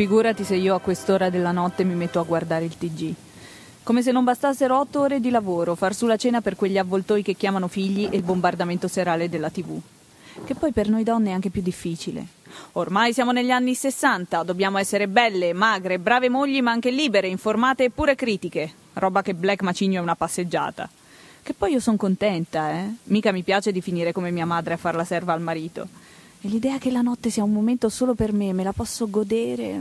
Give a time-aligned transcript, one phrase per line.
[0.00, 3.14] Figurati se io a quest'ora della notte mi metto a guardare il TG.
[3.82, 7.22] Come se non bastassero otto ore di lavoro, far su la cena per quegli avvoltoi
[7.22, 9.78] che chiamano figli e il bombardamento serale della TV.
[10.42, 12.24] Che poi per noi donne è anche più difficile.
[12.72, 17.84] Ormai siamo negli anni 60, dobbiamo essere belle, magre, brave mogli, ma anche libere, informate
[17.84, 18.72] e pure critiche.
[18.94, 20.88] Roba che Black Macigno è una passeggiata.
[21.42, 22.88] Che poi io sono contenta, eh?
[23.04, 25.88] Mica mi piace di finire come mia madre a far la serva al marito.
[26.42, 29.80] E l'idea che la notte sia un momento solo per me, me la posso godere.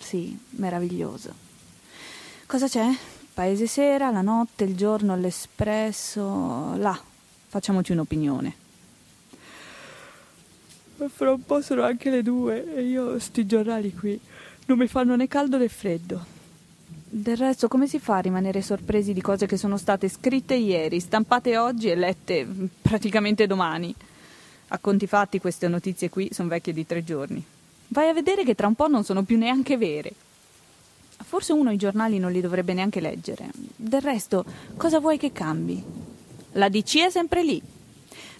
[0.00, 1.32] Sì, meraviglioso.
[2.46, 2.88] Cosa c'è?
[3.32, 6.74] Paese sera, la notte, il giorno, l'espresso.
[6.76, 7.00] Là,
[7.46, 8.54] facciamoci un'opinione.
[11.06, 14.18] Fra un po' sono anche le due e io sti giornali qui
[14.66, 16.24] non mi fanno né caldo né freddo.
[17.08, 20.98] Del resto, come si fa a rimanere sorpresi di cose che sono state scritte ieri,
[20.98, 22.46] stampate oggi e lette
[22.82, 23.94] praticamente domani?
[24.68, 27.44] A conti fatti, queste notizie qui sono vecchie di tre giorni.
[27.88, 30.12] Vai a vedere che tra un po' non sono più neanche vere.
[31.22, 33.48] Forse uno i giornali non li dovrebbe neanche leggere.
[33.76, 34.44] Del resto,
[34.76, 35.82] cosa vuoi che cambi?
[36.52, 37.60] La DC è sempre lì.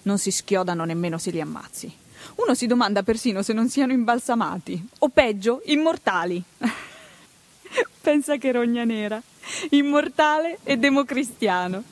[0.03, 1.91] Non si schiodano nemmeno se li ammazzi.
[2.35, 6.41] Uno si domanda persino se non siano imbalsamati, o peggio, immortali.
[8.01, 9.21] Pensa che rogna nera,
[9.71, 11.83] immortale e democristiano.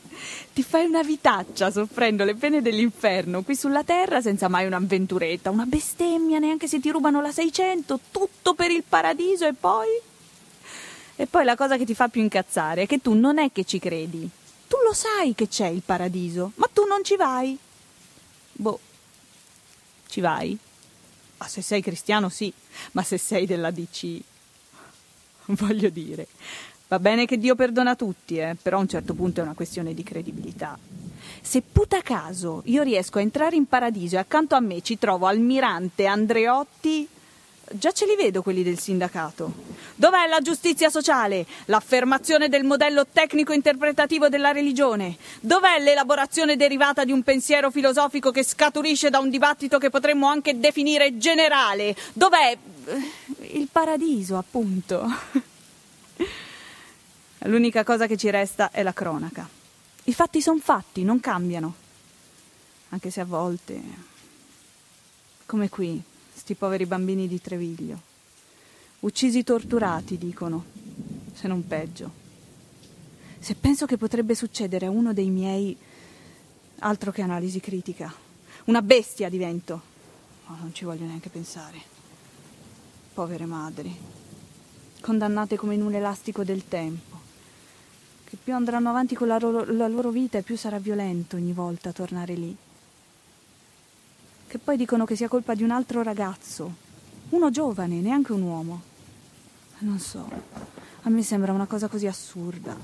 [0.54, 5.66] Ti fai una vitaccia soffrendo le pene dell'inferno qui sulla terra senza mai un'avventuretta, una
[5.66, 9.88] bestemmia, neanche se ti rubano la 600, tutto per il paradiso e poi...
[11.16, 13.66] E poi la cosa che ti fa più incazzare è che tu non è che
[13.66, 14.28] ci credi.
[14.68, 17.58] Tu lo sai che c'è il paradiso, ma tu non ci vai.
[18.52, 18.80] Boh,
[20.08, 20.58] ci vai?
[21.38, 22.52] Ah, se sei cristiano sì,
[22.94, 24.20] ma se sei della DC...
[25.46, 26.28] Voglio dire,
[26.94, 29.96] va bene che Dio perdona tutti, eh, però a un certo punto è una questione
[29.96, 30.78] di credibilità.
[31.42, 35.26] Se puta caso io riesco a entrare in paradiso e accanto a me ci trovo
[35.26, 37.08] Almirante Andreotti,
[37.72, 39.52] già ce li vedo quelli del sindacato.
[39.96, 41.48] Dov'è la giustizia sociale?
[41.66, 45.18] L'affermazione del modello tecnico-interpretativo della religione?
[45.40, 50.60] Dov'è l'elaborazione derivata di un pensiero filosofico che scaturisce da un dibattito che potremmo anche
[50.60, 51.96] definire generale?
[52.14, 55.52] Dov'è eh, il paradiso, appunto?
[57.46, 59.48] L'unica cosa che ci resta è la cronaca.
[60.06, 61.76] I fatti sono fatti, non cambiano.
[62.90, 63.82] Anche se a volte,
[65.46, 66.02] come qui,
[66.34, 68.12] sti poveri bambini di Treviglio.
[69.00, 70.66] Uccisi torturati, dicono,
[71.34, 72.12] se non peggio.
[73.40, 75.76] Se penso che potrebbe succedere a uno dei miei,
[76.80, 78.14] altro che analisi critica.
[78.66, 79.82] Una bestia divento.
[80.48, 81.82] Oh, non ci voglio neanche pensare.
[83.14, 83.94] Povere madri,
[85.02, 87.13] condannate come in un elastico del tempo,
[88.34, 91.54] che più andranno avanti con la loro, la loro vita e più sarà violento ogni
[91.54, 92.58] volta tornare lì.
[94.48, 96.74] Che poi dicono che sia colpa di un altro ragazzo,
[97.30, 98.82] uno giovane, neanche un uomo.
[99.80, 100.28] Non so,
[101.04, 102.76] a me sembra una cosa così assurda.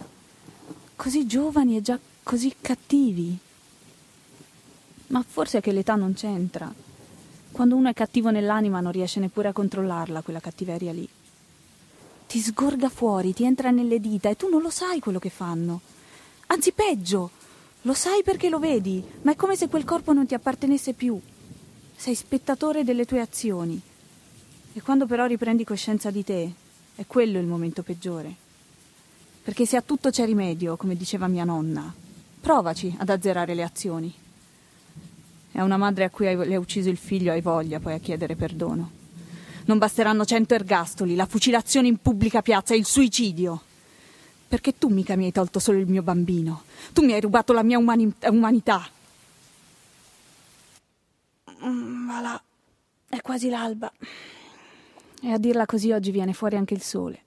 [0.96, 3.36] Così giovani e già così cattivi.
[5.08, 6.72] Ma forse è che l'età non c'entra.
[7.52, 11.10] Quando uno è cattivo nell'anima non riesce neppure a controllarla, quella cattiveria lì.
[12.30, 15.82] Ti sgorga fuori, ti entra nelle dita e tu non lo sai quello che fanno.
[16.46, 17.32] Anzi, peggio,
[17.82, 21.20] lo sai perché lo vedi, ma è come se quel corpo non ti appartenesse più.
[21.96, 23.82] Sei spettatore delle tue azioni.
[24.74, 26.54] E quando però riprendi coscienza di te,
[26.94, 28.32] è quello il momento peggiore.
[29.42, 31.92] Perché se a tutto c'è rimedio, come diceva mia nonna,
[32.40, 34.14] provaci ad azzerare le azioni.
[35.54, 38.00] A una madre a cui hai, le ha ucciso il figlio hai voglia poi a
[38.00, 38.99] chiedere perdono.
[39.70, 43.62] Non basteranno cento ergastoli, la fucilazione in pubblica piazza il suicidio.
[44.48, 46.64] Perché tu mica mi hai tolto solo il mio bambino.
[46.92, 48.90] Tu mi hai rubato la mia umani- umanità.
[51.64, 52.42] Mm, ma là,
[53.10, 53.94] è quasi l'alba.
[55.22, 57.22] E a dirla così oggi viene fuori anche il sole.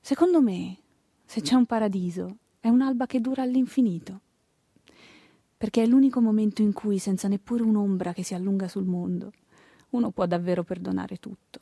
[0.00, 0.76] Secondo me,
[1.24, 4.20] se c'è un paradiso, è un'alba che dura all'infinito.
[5.56, 9.32] Perché è l'unico momento in cui, senza neppure un'ombra che si allunga sul mondo,
[9.96, 11.58] uno può davvero perdonare tutto.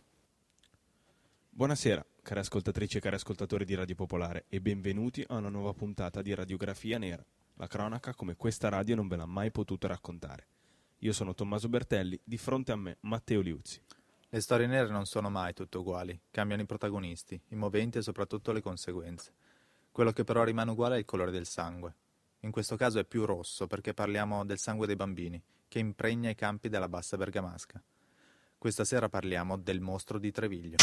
[1.51, 6.21] Buonasera, care ascoltatrici e cari ascoltatori di Radio Popolare, e benvenuti a una nuova puntata
[6.21, 10.49] di Radiografia Nera, la cronaca come questa radio non ve l'ha mai potuto raccontare.
[10.99, 13.81] Io sono Tommaso Bertelli, di fronte a me Matteo Liuzzi.
[14.31, 18.51] Le storie nere non sono mai tutte uguali, cambiano i protagonisti, i moventi e soprattutto
[18.51, 19.33] le conseguenze.
[19.93, 21.95] Quello che però rimane uguale è il colore del sangue.
[22.41, 26.35] In questo caso è più rosso perché parliamo del sangue dei bambini, che impregna i
[26.35, 27.81] campi della bassa bergamasca.
[28.65, 30.77] Questa sera parliamo del mostro di Treviglio.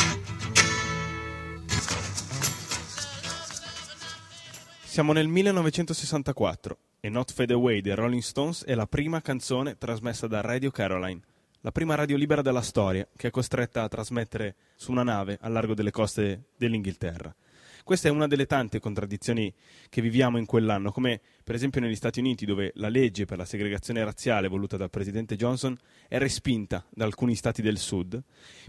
[4.83, 10.27] Siamo nel 1964 e Not Fade Away dei Rolling Stones è la prima canzone trasmessa
[10.27, 11.21] da Radio Caroline,
[11.61, 15.51] la prima radio libera della storia che è costretta a trasmettere su una nave al
[15.51, 17.33] largo delle coste dell'Inghilterra.
[17.83, 19.53] Questa è una delle tante contraddizioni
[19.89, 23.45] che viviamo in quell'anno, come per esempio negli Stati Uniti, dove la legge per la
[23.45, 28.21] segregazione razziale voluta dal presidente Johnson è respinta da alcuni stati del sud,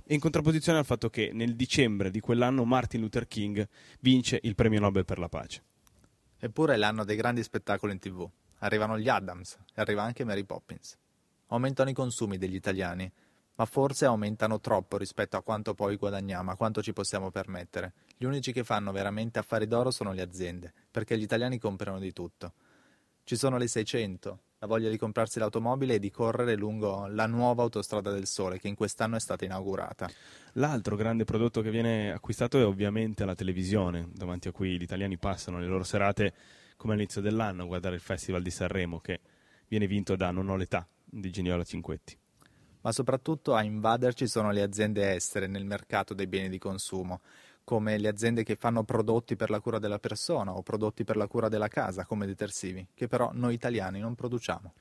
[0.07, 3.67] in contrapposizione al fatto che nel dicembre di quell'anno Martin Luther King
[4.01, 5.63] vince il premio Nobel per la pace.
[6.39, 8.29] Eppure è l'anno dei grandi spettacoli in tv.
[8.59, 10.97] Arrivano gli Adams e arriva anche Mary Poppins.
[11.49, 13.11] Aumentano i consumi degli italiani
[13.55, 17.93] ma forse aumentano troppo rispetto a quanto poi guadagniamo, a quanto ci possiamo permettere.
[18.17, 22.13] Gli unici che fanno veramente affari d'oro sono le aziende, perché gli italiani comprano di
[22.13, 22.55] tutto.
[23.25, 27.63] Ci sono le 600, la voglia di comprarsi l'automobile e di correre lungo la nuova
[27.63, 30.11] autostrada del sole che in quest'anno è stata inaugurata.
[30.55, 35.19] L'altro grande prodotto che viene acquistato è ovviamente la televisione, davanti a cui gli italiani
[35.19, 36.33] passano le loro serate
[36.77, 39.21] come all'inizio dell'anno a guardare il Festival di Sanremo che
[39.69, 42.19] viene vinto da Non ho l'età di Geniola Cinquetti
[42.83, 47.21] ma soprattutto a invaderci sono le aziende estere nel mercato dei beni di consumo,
[47.65, 51.27] come le aziende che fanno prodotti per la cura della persona o prodotti per la
[51.27, 54.73] cura della casa, come detersivi, che però noi italiani non produciamo.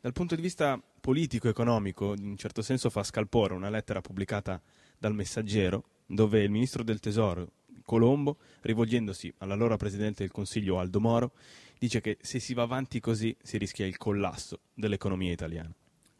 [0.00, 4.60] Dal punto di vista politico-economico, in un certo senso fa scalpore una lettera pubblicata
[4.98, 7.50] dal Messaggero, dove il ministro del Tesoro,
[7.84, 11.32] Colombo, rivolgendosi all'allora Presidente del Consiglio Aldo Moro,
[11.78, 15.74] dice che se si va avanti così si rischia il collasso dell'economia italiana.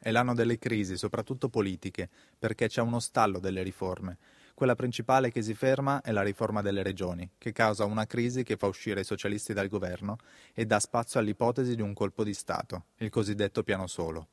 [0.06, 2.08] È l'anno delle crisi, soprattutto politiche,
[2.38, 4.18] perché c'è uno stallo delle riforme.
[4.54, 8.56] Quella principale che si ferma è la riforma delle regioni, che causa una crisi che
[8.56, 10.18] fa uscire i socialisti dal governo
[10.54, 14.28] e dà spazio all'ipotesi di un colpo di Stato, il cosiddetto piano solo.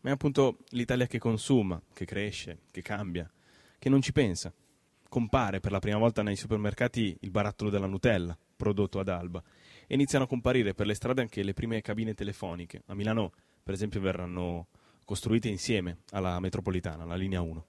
[0.00, 3.30] Ma è appunto l'Italia che consuma, che cresce, che cambia,
[3.78, 4.50] che non ci pensa.
[5.10, 9.42] Compare per la prima volta nei supermercati il barattolo della Nutella, prodotto ad Alba,
[9.86, 12.84] e iniziano a comparire per le strade anche le prime cabine telefoniche.
[12.86, 13.32] A Milano,
[13.62, 14.68] per esempio, verranno
[15.12, 17.66] costruite insieme alla metropolitana, la linea 1.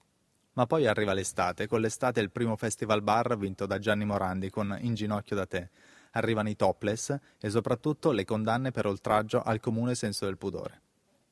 [0.53, 4.73] Ma poi arriva l'estate, con l'estate il primo festival bar vinto da Gianni Morandi con
[4.79, 5.69] In ginocchio da te.
[6.11, 10.81] Arrivano i topless e soprattutto le condanne per oltraggio al comune senso del pudore.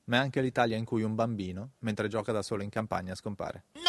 [0.06, 3.64] Ma è anche l'Italia in cui un bambino, mentre gioca da solo in campagna, scompare.
[3.76, 3.82] No!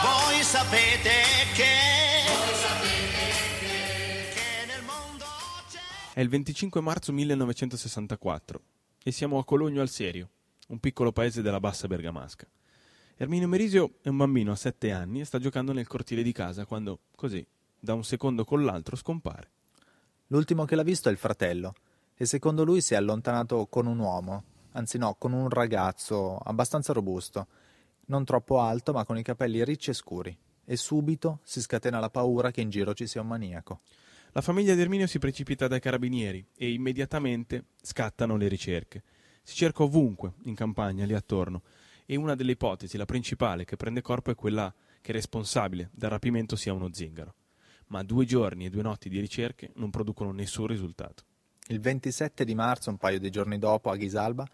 [0.00, 1.10] Voi sapete
[1.54, 1.73] che
[6.14, 8.60] È il 25 marzo 1964
[9.02, 10.28] e siamo a Cologno al Serio,
[10.68, 12.46] un piccolo paese della bassa bergamasca.
[13.16, 16.66] Erminio Merisio è un bambino a sette anni e sta giocando nel cortile di casa
[16.66, 17.44] quando, così,
[17.80, 19.50] da un secondo con l'altro, scompare.
[20.28, 21.74] L'ultimo che l'ha visto è il fratello,
[22.14, 24.44] e secondo lui si è allontanato con un uomo,
[24.74, 27.48] anzi no, con un ragazzo abbastanza robusto,
[28.06, 32.08] non troppo alto ma con i capelli ricci e scuri, e subito si scatena la
[32.08, 33.80] paura che in giro ci sia un maniaco.
[34.36, 39.04] La famiglia di Erminio si precipita dai carabinieri e immediatamente scattano le ricerche.
[39.44, 41.62] Si cerca ovunque, in campagna, lì attorno,
[42.04, 46.10] e una delle ipotesi, la principale, che prende corpo è quella che il responsabile del
[46.10, 47.36] rapimento sia uno zingaro.
[47.88, 51.22] Ma due giorni e due notti di ricerche non producono nessun risultato.
[51.68, 54.46] Il 27 di marzo, un paio di giorni dopo, a Ghisalba,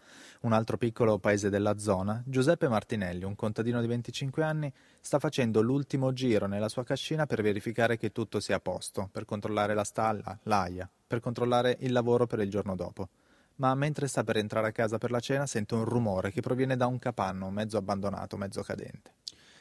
[0.43, 4.71] un altro piccolo paese della zona, Giuseppe Martinelli, un contadino di 25 anni,
[5.01, 9.25] sta facendo l'ultimo giro nella sua cascina per verificare che tutto sia a posto, per
[9.25, 13.09] controllare la stalla, l'aia, per controllare il lavoro per il giorno dopo.
[13.55, 16.77] Ma mentre sta per entrare a casa per la cena sente un rumore che proviene
[16.77, 19.15] da un capanno mezzo abbandonato, mezzo cadente.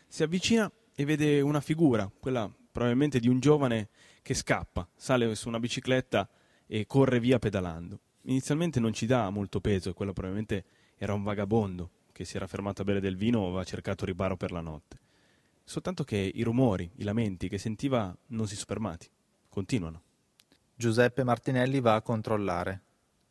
[0.06, 3.88] Si avvicina e vede una figura, quella probabilmente di un giovane
[4.22, 6.28] che scappa, sale su una bicicletta
[6.72, 7.98] e corre via pedalando.
[8.22, 10.64] Inizialmente non ci dà molto peso, quello probabilmente
[10.98, 14.36] era un vagabondo che si era fermato a bere del vino o aveva cercato riparo
[14.36, 14.98] per la notte.
[15.64, 19.08] Soltanto che i rumori, i lamenti che sentiva non si sono fermati,
[19.48, 20.02] continuano.
[20.76, 22.82] Giuseppe Martinelli va a controllare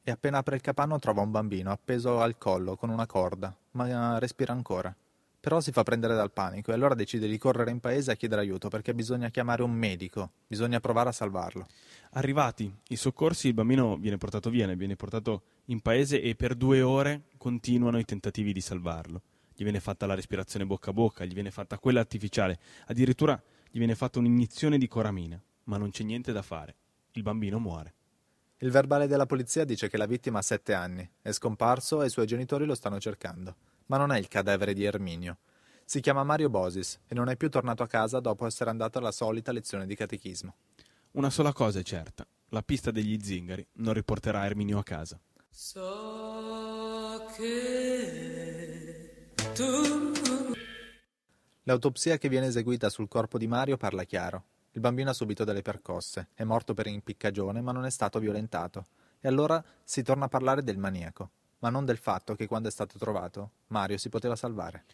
[0.03, 4.19] e appena apre il capanno trova un bambino appeso al collo con una corda, ma
[4.19, 4.93] respira ancora.
[5.41, 8.41] Però si fa prendere dal panico e allora decide di correre in paese a chiedere
[8.41, 11.65] aiuto perché bisogna chiamare un medico, bisogna provare a salvarlo.
[12.11, 16.81] Arrivati i soccorsi, il bambino viene portato via, viene portato in paese e per due
[16.81, 19.21] ore continuano i tentativi di salvarlo.
[19.55, 23.41] Gli viene fatta la respirazione bocca a bocca, gli viene fatta quella artificiale, addirittura
[23.71, 26.75] gli viene fatta un'iniezione di coramina, ma non c'è niente da fare.
[27.11, 27.93] Il bambino muore.
[28.57, 32.09] Il verbale della polizia dice che la vittima ha sette anni, è scomparso e i
[32.09, 33.55] suoi genitori lo stanno cercando
[33.89, 35.37] ma non è il cadavere di Erminio.
[35.83, 39.11] Si chiama Mario Bosis e non è più tornato a casa dopo essere andato alla
[39.11, 40.55] solita lezione di catechismo.
[41.11, 45.19] Una sola cosa è certa, la pista degli zingari non riporterà Erminio a casa.
[45.49, 50.53] So che tu...
[51.63, 54.43] L'autopsia che viene eseguita sul corpo di Mario parla chiaro.
[54.71, 58.85] Il bambino ha subito delle percosse, è morto per impiccagione ma non è stato violentato.
[59.19, 61.31] E allora si torna a parlare del maniaco.
[61.59, 64.85] Ma non del fatto che quando è stato trovato Mario si poteva salvare.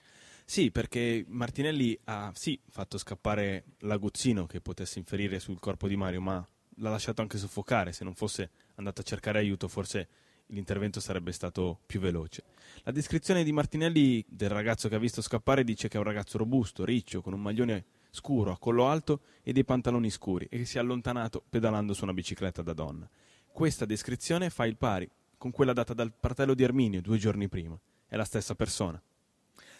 [0.48, 6.22] Sì, perché Martinelli ha sì fatto scappare l'aguzzino che potesse inferire sul corpo di Mario,
[6.22, 7.93] ma l'ha lasciato anche soffocare.
[7.93, 10.07] Se non fosse andato a cercare aiuto, forse
[10.48, 12.43] l'intervento sarebbe stato più veloce.
[12.84, 16.38] La descrizione di Martinelli del ragazzo che ha visto scappare dice che è un ragazzo
[16.38, 20.65] robusto, riccio, con un maglione scuro a collo alto e dei pantaloni scuri e che
[20.65, 23.10] si è allontanato pedalando su una bicicletta da donna.
[23.48, 25.10] Questa descrizione fa il pari
[25.46, 27.78] con quella data dal fratello di Erminio due giorni prima.
[28.08, 29.00] È la stessa persona.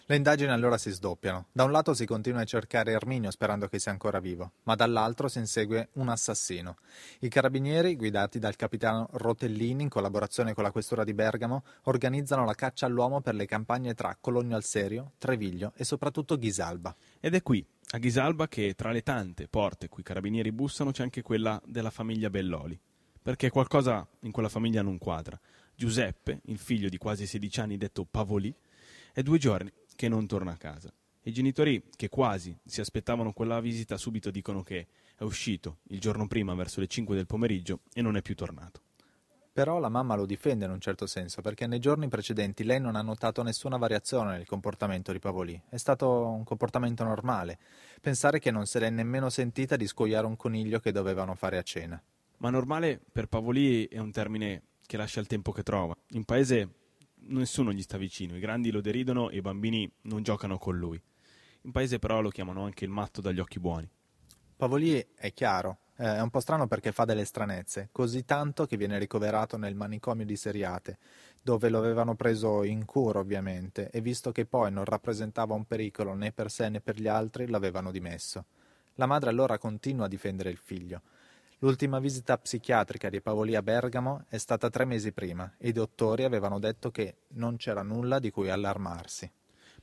[0.08, 1.46] Le indagini allora si sdoppiano.
[1.50, 5.26] Da un lato si continua a cercare Erminio sperando che sia ancora vivo, ma dall'altro
[5.26, 6.76] si insegue un assassino.
[7.18, 12.54] I carabinieri, guidati dal capitano Rotellini in collaborazione con la questura di Bergamo, organizzano la
[12.54, 16.94] caccia all'uomo per le campagne tra Cologno al Serio, Treviglio e soprattutto Ghisalba.
[17.18, 21.02] Ed è qui, a Ghisalba, che tra le tante porte cui i carabinieri bussano c'è
[21.02, 22.78] anche quella della famiglia Belloli.
[23.26, 25.36] Perché qualcosa in quella famiglia non quadra.
[25.76, 28.52] Giuseppe, il figlio di quasi 16 anni detto Pavolì,
[29.12, 30.90] è due giorni che non torna a casa.
[31.24, 36.26] I genitori, che quasi si aspettavano quella visita, subito dicono che è uscito il giorno
[36.26, 38.80] prima verso le 5 del pomeriggio e non è più tornato.
[39.52, 42.96] Però la mamma lo difende in un certo senso, perché nei giorni precedenti lei non
[42.96, 45.60] ha notato nessuna variazione nel comportamento di Pavolì.
[45.68, 47.58] È stato un comportamento normale.
[48.00, 51.62] Pensare che non se l'è nemmeno sentita di scoiare un coniglio che dovevano fare a
[51.62, 52.02] cena.
[52.38, 55.94] Ma normale per Pavolì è un termine che lascia il tempo che trova.
[56.10, 56.70] In paese
[57.28, 61.00] nessuno gli sta vicino, i grandi lo deridono e i bambini non giocano con lui.
[61.62, 63.88] In paese però lo chiamano anche il matto dagli occhi buoni.
[64.56, 68.98] Pavoli è chiaro, è un po' strano perché fa delle stranezze, così tanto che viene
[68.98, 70.98] ricoverato nel manicomio di Seriate,
[71.42, 76.14] dove lo avevano preso in cura ovviamente, e visto che poi non rappresentava un pericolo
[76.14, 78.46] né per sé né per gli altri, l'avevano dimesso.
[78.94, 81.02] La madre allora continua a difendere il figlio,
[81.60, 86.24] L'ultima visita psichiatrica di Pavoli a Bergamo è stata tre mesi prima e i dottori
[86.24, 89.30] avevano detto che non c'era nulla di cui allarmarsi.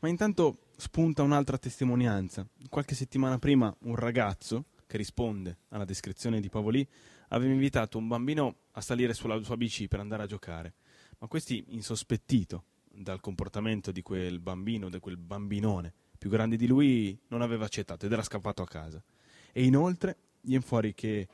[0.01, 2.46] Ma intanto spunta un'altra testimonianza.
[2.70, 6.88] Qualche settimana prima un ragazzo, che risponde alla descrizione di Pavoli,
[7.30, 10.75] aveva invitato un bambino a salire sulla sua bici per andare a giocare.
[11.18, 17.20] Ma questi, insospettito dal comportamento di quel bambino, di quel bambinone più grande di lui,
[17.30, 19.03] non aveva accettato ed era scappato a casa.
[19.51, 21.27] E inoltre viene fuori che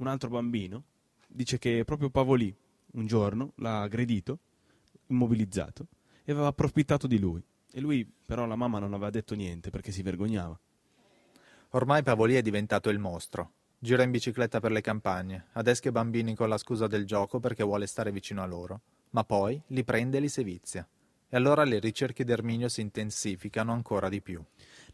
[0.00, 0.82] un altro bambino
[1.26, 2.54] dice che proprio Pavolì
[2.92, 4.38] un giorno l'ha aggredito,
[5.06, 5.86] immobilizzato,
[6.24, 7.42] e aveva approfittato di lui.
[7.72, 10.58] E lui però la mamma non aveva detto niente perché si vergognava.
[11.70, 13.52] Ormai Pavolì è diventato il mostro.
[13.78, 17.62] Gira in bicicletta per le campagne, adesca i bambini con la scusa del gioco perché
[17.62, 18.80] vuole stare vicino a loro,
[19.10, 20.86] ma poi li prende e li sevizia.
[21.28, 24.42] E allora le ricerche di Erminio si intensificano ancora di più.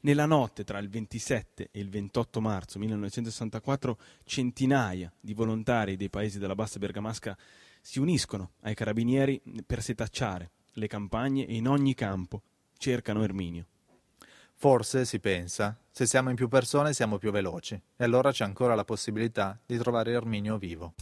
[0.07, 6.39] Nella notte tra il 27 e il 28 marzo 1964 centinaia di volontari dei paesi
[6.39, 7.37] della bassa bergamasca
[7.81, 12.41] si uniscono ai carabinieri per setacciare le campagne e in ogni campo
[12.79, 13.67] cercano Erminio.
[14.55, 18.77] Forse, si pensa, se siamo in più persone siamo più veloci e allora c'è ancora
[18.77, 20.95] la possibilità di trovare Erminio vivo.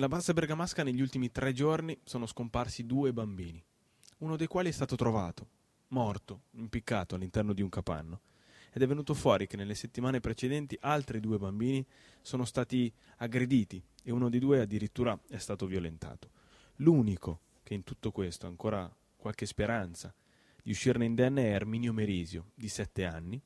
[0.00, 3.62] Nella bassa bergamasca negli ultimi tre giorni sono scomparsi due bambini,
[4.20, 5.46] uno dei quali è stato trovato,
[5.88, 8.20] morto, impiccato all'interno di un capanno.
[8.72, 11.84] Ed è venuto fuori che nelle settimane precedenti altri due bambini
[12.22, 16.30] sono stati aggrediti e uno dei due addirittura è stato violentato.
[16.76, 20.14] L'unico che in tutto questo ha ancora qualche speranza
[20.62, 23.38] di uscirne indenne è Erminio Merisio, di sette anni,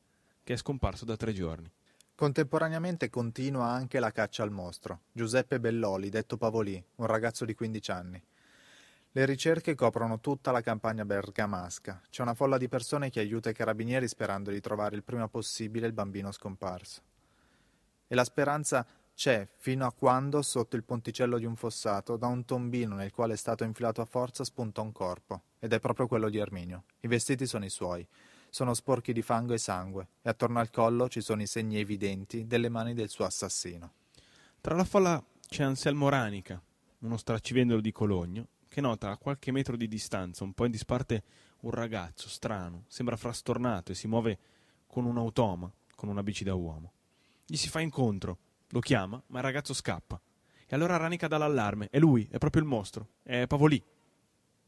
[0.45, 1.69] che è scomparso da tre giorni.
[2.17, 5.01] Contemporaneamente continua anche la caccia al mostro.
[5.11, 8.23] Giuseppe Belloli, detto Pavolì, un ragazzo di 15 anni.
[9.11, 12.03] Le ricerche coprono tutta la campagna bergamasca.
[12.09, 15.89] C'è una folla di persone che aiuta i carabinieri sperando di trovare il prima possibile
[15.89, 17.03] il bambino scomparso.
[18.07, 22.45] E la speranza c'è fino a quando, sotto il ponticello di un fossato, da un
[22.45, 25.43] tombino nel quale è stato infilato a forza, spunta un corpo.
[25.59, 26.85] Ed è proprio quello di Erminio.
[27.01, 28.07] I vestiti sono i suoi
[28.55, 32.47] sono sporchi di fango e sangue e attorno al collo ci sono i segni evidenti
[32.47, 33.95] delle mani del suo assassino.
[34.61, 36.63] Tra la folla c'è Anselmo Ranica,
[37.01, 41.25] uno straccivendolo di Cologno, che nota a qualche metro di distanza, un po' in disparte,
[41.63, 44.39] un ragazzo strano, sembra frastornato e si muove
[44.87, 46.93] con un automa, con una bici da uomo.
[47.45, 50.21] Gli si fa incontro, lo chiama, ma il ragazzo scappa.
[50.65, 53.83] E allora Ranica dà l'allarme, è lui, è proprio il mostro, è Pavolì.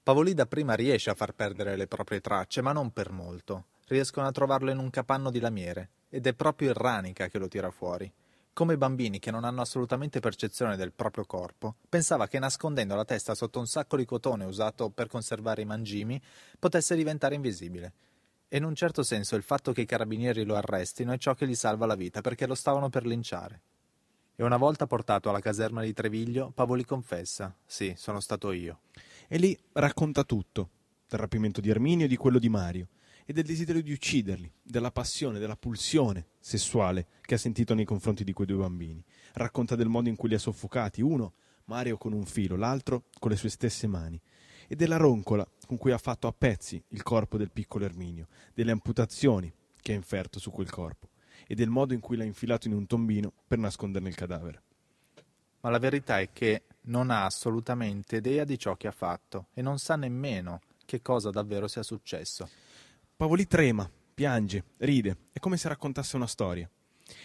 [0.02, 4.26] Pavolì da prima riesce a far perdere le proprie tracce, ma non per molto riescono
[4.26, 7.70] a trovarlo in un capanno di lamiere ed è proprio il Ranica che lo tira
[7.70, 8.12] fuori.
[8.56, 13.34] come bambini che non hanno assolutamente percezione del proprio corpo, pensava che nascondendo la testa
[13.34, 16.18] sotto un sacco di cotone usato per conservare i mangimi
[16.58, 17.92] potesse diventare invisibile.
[18.48, 21.46] E in un certo senso il fatto che i carabinieri lo arrestino è ciò che
[21.46, 23.60] gli salva la vita perché lo stavano per linciare.
[24.34, 28.80] E una volta portato alla caserma di Treviglio, Pavoli confessa: Sì, sono stato io.
[29.28, 30.70] E lì racconta tutto:
[31.06, 32.88] del rapimento di Erminio e di quello di Mario,
[33.28, 38.22] e del desiderio di ucciderli, della passione, della pulsione sessuale che ha sentito nei confronti
[38.22, 39.04] di quei due bambini.
[39.32, 43.32] Racconta del modo in cui li ha soffocati, uno, Mario con un filo, l'altro con
[43.32, 44.20] le sue stesse mani,
[44.68, 48.70] e della roncola con cui ha fatto a pezzi il corpo del piccolo Erminio, delle
[48.70, 49.52] amputazioni
[49.82, 51.10] che ha inferto su quel corpo,
[51.48, 54.62] e del modo in cui l'ha infilato in un tombino per nasconderne il cadavere.
[55.60, 59.62] Ma la verità è che non ha assolutamente idea di ciò che ha fatto e
[59.62, 62.48] non sa nemmeno che cosa davvero sia successo.
[63.16, 66.68] Pavoli trema, piange, ride, è come se raccontasse una storia.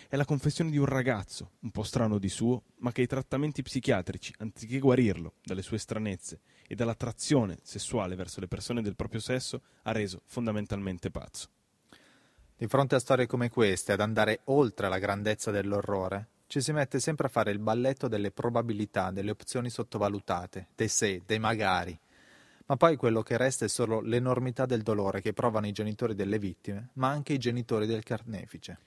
[0.08, 3.62] È la confessione di un ragazzo, un po' strano di suo, ma che i trattamenti
[3.62, 9.62] psichiatrici, anziché guarirlo dalle sue stranezze e dall'attrazione sessuale verso le persone del proprio sesso,
[9.82, 11.50] ha reso fondamentalmente pazzo.
[12.56, 17.02] Di fronte a storie come queste, ad andare oltre la grandezza dell'orrore, ci si mette
[17.02, 22.00] sempre a fare il balletto delle probabilità, delle opzioni sottovalutate, dei se, dei magari,
[22.72, 26.40] ma poi quello che resta è solo l'enormità del dolore che provano i genitori delle
[26.40, 28.78] vittime, ma anche i genitori del carnefice.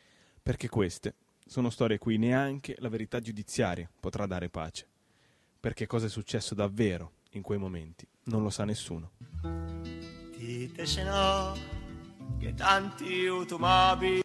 [0.42, 4.86] Perché queste sono storie cui neanche la verità giudiziaria potrà dare pace.
[5.60, 9.10] Perché cosa è successo davvero in quei momenti non lo sa nessuno.
[10.34, 11.52] Dite se no,
[12.38, 14.22] che tanti automobili.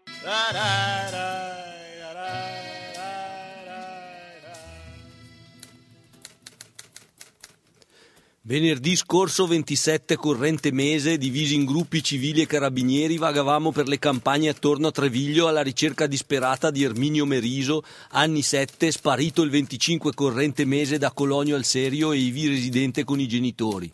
[8.49, 14.49] Venerdì scorso 27 corrente mese, divisi in gruppi civili e carabinieri, vagavamo per le campagne
[14.49, 20.65] attorno a Treviglio alla ricerca disperata di Erminio Meriso, anni 7, sparito il 25 corrente
[20.65, 23.91] mese da Colonio al Serio e ivi residente con i genitori.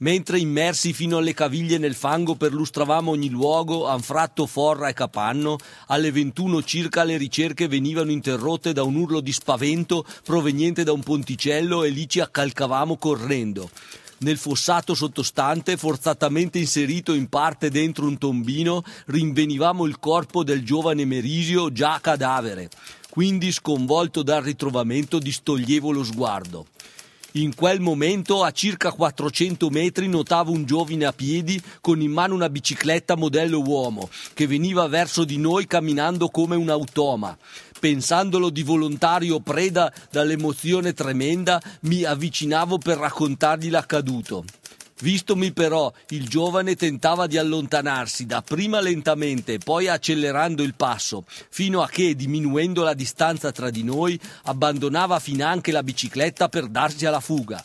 [0.00, 5.56] Mentre immersi fino alle caviglie nel fango perlustravamo ogni luogo, Anfratto, Forra e Capanno,
[5.86, 11.02] alle 21 circa le ricerche venivano interrotte da un urlo di spavento proveniente da un
[11.02, 13.68] ponticello e lì ci accalcavamo correndo.
[14.18, 21.04] Nel fossato sottostante, forzatamente inserito in parte dentro un tombino, rinvenivamo il corpo del giovane
[21.06, 22.68] Merisio già cadavere.
[23.10, 26.66] Quindi, sconvolto dal ritrovamento, distoglievo lo sguardo.
[27.32, 32.34] In quel momento, a circa 400 metri, notavo un giovane a piedi con in mano
[32.34, 37.36] una bicicletta modello uomo che veniva verso di noi camminando come un automa.
[37.78, 44.44] Pensandolo di volontario preda dall'emozione tremenda, mi avvicinavo per raccontargli l'accaduto.
[45.00, 51.88] Vistomi però, il giovane tentava di allontanarsi, dapprima lentamente, poi accelerando il passo, fino a
[51.88, 57.62] che, diminuendo la distanza tra di noi, abbandonava finanche la bicicletta per darsi alla fuga.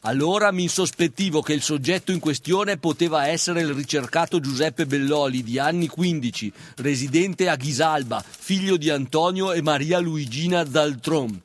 [0.00, 5.58] Allora mi insospettivo che il soggetto in questione poteva essere il ricercato Giuseppe Belloli, di
[5.58, 11.42] anni 15, residente a Ghisalba, figlio di Antonio e Maria Luigina Zaltron.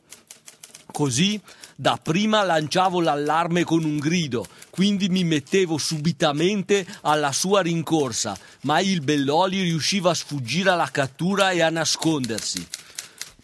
[0.92, 1.40] Così
[1.82, 9.02] Dapprima lanciavo l'allarme con un grido, quindi mi mettevo subitamente alla sua rincorsa, ma il
[9.02, 12.68] Belloli riusciva a sfuggire alla cattura e a nascondersi.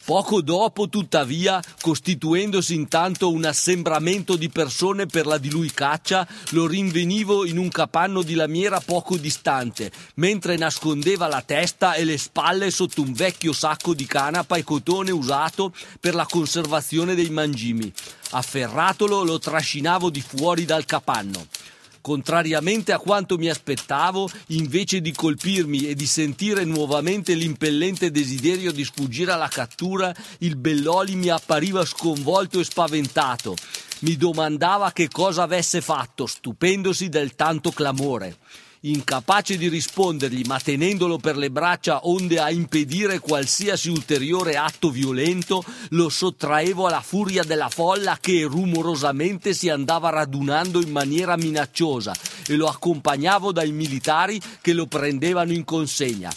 [0.07, 6.65] Poco dopo, tuttavia, costituendosi intanto un assembramento di persone per la di lui caccia, lo
[6.65, 12.71] rinvenivo in un capanno di lamiera poco distante, mentre nascondeva la testa e le spalle
[12.71, 17.91] sotto un vecchio sacco di canapa e cotone usato per la conservazione dei mangimi.
[18.29, 21.47] Afferratolo lo trascinavo di fuori dal capanno.
[22.07, 28.85] Contrariamente a quanto mi aspettavo, invece di colpirmi e di sentire nuovamente l'impellente desiderio di
[28.85, 33.55] sfuggire alla cattura, il Belloli mi appariva sconvolto e spaventato.
[33.99, 38.37] Mi domandava che cosa avesse fatto, stupendosi del tanto clamore
[38.81, 45.63] incapace di rispondergli, ma tenendolo per le braccia onde a impedire qualsiasi ulteriore atto violento,
[45.89, 52.15] lo sottraevo alla furia della folla che rumorosamente si andava radunando in maniera minacciosa
[52.47, 56.31] e lo accompagnavo dai militari che lo prendevano in consegna.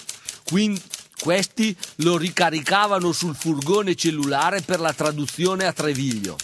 [0.44, 0.80] Quindi,
[1.20, 6.36] questi lo ricaricavano sul furgone cellulare per la traduzione a Treviglio.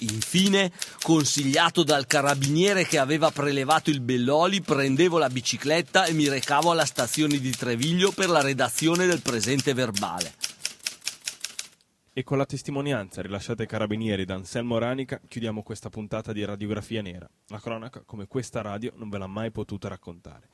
[0.00, 6.70] Infine, consigliato dal carabiniere che aveva prelevato il Belloli, prendevo la bicicletta e mi recavo
[6.70, 10.34] alla stazione di Treviglio per la redazione del presente verbale.
[12.12, 17.02] E con la testimonianza rilasciata ai carabinieri da Anselmo Ranica chiudiamo questa puntata di Radiografia
[17.02, 17.28] Nera.
[17.48, 20.48] La cronaca, come questa radio, non ve l'ha mai potuta raccontare.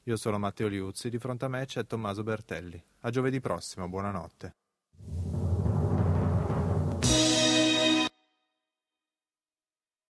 [0.02, 2.82] Io sono Matteo Liuzzi, di fronte a me c'è Tommaso Bertelli.
[3.02, 4.57] A giovedì prossimo, buonanotte.